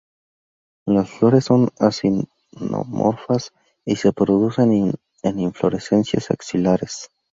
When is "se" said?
3.97-4.11